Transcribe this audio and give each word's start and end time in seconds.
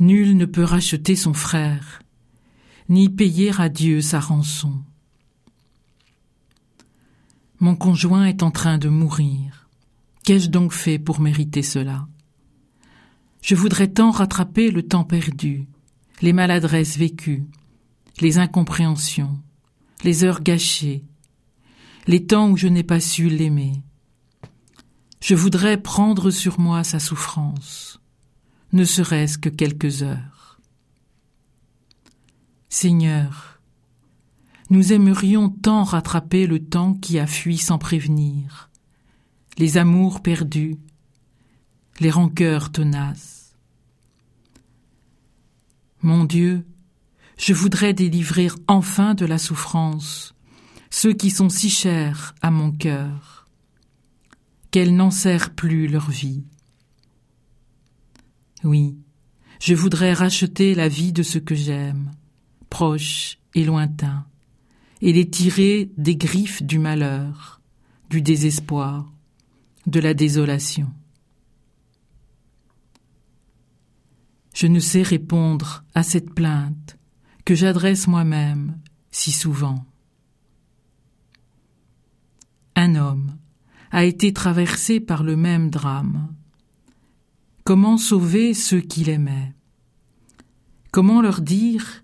Nul 0.00 0.36
ne 0.36 0.44
peut 0.44 0.62
racheter 0.62 1.16
son 1.16 1.34
frère, 1.34 2.02
ni 2.88 3.08
payer 3.08 3.52
à 3.60 3.68
Dieu 3.68 4.00
sa 4.00 4.20
rançon. 4.20 4.82
Mon 7.58 7.74
conjoint 7.74 8.26
est 8.26 8.44
en 8.44 8.52
train 8.52 8.78
de 8.78 8.88
mourir. 8.88 9.68
Qu'ai-je 10.24 10.50
donc 10.50 10.72
fait 10.72 11.00
pour 11.00 11.20
mériter 11.20 11.62
cela? 11.62 12.06
Je 13.42 13.56
voudrais 13.56 13.88
tant 13.88 14.12
rattraper 14.12 14.70
le 14.70 14.84
temps 14.84 15.02
perdu, 15.02 15.66
les 16.22 16.32
maladresses 16.32 16.96
vécues, 16.96 17.46
les 18.20 18.38
incompréhensions, 18.38 19.40
les 20.04 20.22
heures 20.22 20.42
gâchées, 20.42 21.04
les 22.06 22.24
temps 22.24 22.50
où 22.50 22.56
je 22.56 22.68
n'ai 22.68 22.84
pas 22.84 23.00
su 23.00 23.28
l'aimer. 23.28 23.82
Je 25.20 25.34
voudrais 25.34 25.82
prendre 25.82 26.30
sur 26.30 26.60
moi 26.60 26.84
sa 26.84 27.00
souffrance, 27.00 28.00
ne 28.72 28.84
serait-ce 28.84 29.38
que 29.38 29.48
quelques 29.48 30.02
heures. 30.02 30.60
Seigneur, 32.68 33.60
nous 34.70 34.92
aimerions 34.92 35.48
tant 35.48 35.84
rattraper 35.84 36.46
le 36.46 36.64
temps 36.64 36.94
qui 36.94 37.18
a 37.18 37.26
fui 37.26 37.56
sans 37.56 37.78
prévenir, 37.78 38.70
les 39.56 39.78
amours 39.78 40.22
perdus, 40.22 40.76
les 42.00 42.10
rancœurs 42.10 42.70
tenaces. 42.70 43.54
Mon 46.02 46.24
Dieu, 46.24 46.66
je 47.38 47.54
voudrais 47.54 47.94
délivrer 47.94 48.48
enfin 48.66 49.14
de 49.14 49.24
la 49.24 49.38
souffrance 49.38 50.34
ceux 50.90 51.12
qui 51.12 51.30
sont 51.30 51.48
si 51.48 51.70
chers 51.70 52.34
à 52.42 52.50
mon 52.50 52.72
cœur, 52.72 53.46
qu'elle 54.70 54.96
n'en 54.96 55.10
sert 55.10 55.54
plus 55.54 55.86
leur 55.86 56.10
vie. 56.10 56.44
Oui, 58.68 58.98
je 59.62 59.74
voudrais 59.74 60.12
racheter 60.12 60.74
la 60.74 60.88
vie 60.88 61.14
de 61.14 61.22
ceux 61.22 61.40
que 61.40 61.54
j'aime, 61.54 62.10
proches 62.68 63.38
et 63.54 63.64
lointains, 63.64 64.26
et 65.00 65.14
les 65.14 65.30
tirer 65.30 65.90
des 65.96 66.16
griffes 66.16 66.62
du 66.62 66.78
malheur, 66.78 67.62
du 68.10 68.20
désespoir, 68.20 69.10
de 69.86 70.00
la 70.00 70.12
désolation. 70.12 70.92
Je 74.52 74.66
ne 74.66 74.80
sais 74.80 75.00
répondre 75.00 75.82
à 75.94 76.02
cette 76.02 76.34
plainte 76.34 76.98
que 77.46 77.54
j'adresse 77.54 78.06
moi-même 78.06 78.78
si 79.10 79.32
souvent. 79.32 79.82
Un 82.76 82.96
homme 82.96 83.38
a 83.92 84.04
été 84.04 84.34
traversé 84.34 85.00
par 85.00 85.22
le 85.22 85.36
même 85.36 85.70
drame. 85.70 86.34
Comment 87.68 87.98
sauver 87.98 88.54
ceux 88.54 88.80
qu'il 88.80 89.10
aimait 89.10 89.52
Comment 90.90 91.20
leur 91.20 91.42
dire 91.42 92.02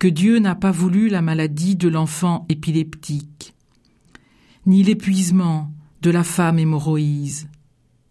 que 0.00 0.08
Dieu 0.08 0.40
n'a 0.40 0.56
pas 0.56 0.72
voulu 0.72 1.08
la 1.08 1.22
maladie 1.22 1.76
de 1.76 1.86
l'enfant 1.86 2.44
épileptique, 2.48 3.54
ni 4.66 4.82
l'épuisement 4.82 5.72
de 6.02 6.10
la 6.10 6.24
femme 6.24 6.58
hémorroïse, 6.58 7.48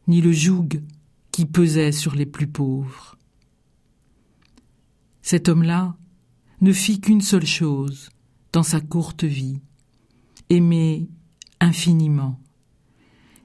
ni 0.08 0.22
le 0.22 0.32
joug 0.32 0.82
qui 1.32 1.46
pesait 1.46 1.92
sur 1.92 2.16
les 2.16 2.26
plus 2.26 2.48
pauvres? 2.48 3.18
Cet 5.22 5.50
homme-là 5.50 5.98
ne 6.62 6.72
fit 6.72 7.02
qu'une 7.02 7.20
seule 7.20 7.46
chose 7.46 8.12
dans 8.54 8.64
sa 8.64 8.80
courte 8.80 9.26
vie, 9.26 9.60
aimer 10.50 11.10
infiniment, 11.60 12.40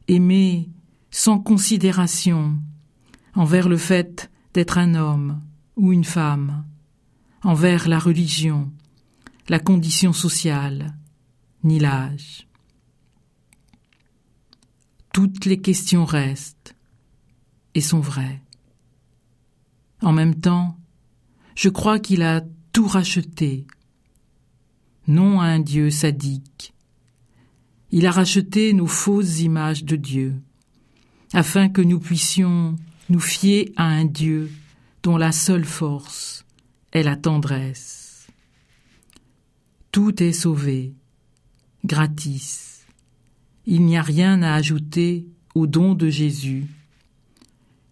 aimer 0.06 0.70
sans 1.10 1.40
considération 1.40 2.62
envers 3.34 3.68
le 3.68 3.76
fait 3.76 4.30
d'être 4.54 4.78
un 4.78 4.94
homme 4.94 5.40
ou 5.76 5.92
une 5.92 6.04
femme, 6.04 6.64
envers 7.42 7.88
la 7.88 7.98
religion, 7.98 8.70
la 9.48 9.58
condition 9.58 10.12
sociale, 10.12 10.94
ni 11.64 11.78
l'âge. 11.78 12.46
Toutes 15.12 15.44
les 15.44 15.60
questions 15.60 16.04
restent 16.04 16.74
et 17.74 17.80
sont 17.80 18.00
vraies. 18.00 18.42
En 20.00 20.12
même 20.12 20.34
temps, 20.34 20.76
je 21.54 21.68
crois 21.68 21.98
qu'il 21.98 22.22
a 22.22 22.42
tout 22.72 22.86
racheté, 22.86 23.66
non 25.06 25.40
à 25.40 25.44
un 25.44 25.60
Dieu 25.60 25.90
sadique. 25.90 26.74
Il 27.90 28.06
a 28.06 28.10
racheté 28.10 28.72
nos 28.72 28.86
fausses 28.86 29.40
images 29.40 29.84
de 29.84 29.96
Dieu, 29.96 30.34
afin 31.32 31.68
que 31.68 31.82
nous 31.82 32.00
puissions 32.00 32.76
nous 33.12 33.20
fier 33.20 33.70
à 33.76 33.84
un 33.84 34.06
Dieu 34.06 34.50
dont 35.02 35.18
la 35.18 35.32
seule 35.32 35.66
force 35.66 36.46
est 36.92 37.02
la 37.02 37.14
tendresse. 37.14 38.26
Tout 39.90 40.22
est 40.22 40.32
sauvé, 40.32 40.94
gratis. 41.84 42.86
Il 43.66 43.84
n'y 43.84 43.98
a 43.98 44.02
rien 44.02 44.42
à 44.42 44.54
ajouter 44.54 45.26
au 45.54 45.66
don 45.66 45.92
de 45.92 46.08
Jésus, 46.08 46.64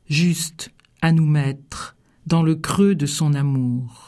juste 0.09 0.71
à 1.03 1.13
nous 1.13 1.27
mettre 1.27 1.97
dans 2.27 2.43
le 2.43 2.55
creux 2.55 2.95
de 2.95 3.05
son 3.05 3.35
amour. 3.35 4.07